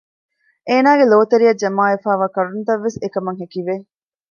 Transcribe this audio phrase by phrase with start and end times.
[0.67, 3.75] އޭނާގެ ލޯތެރެއަށް ޖަމާވެފައިވާ ކަރުނަތައްވެސް އެކަމަށް ހެކިވެ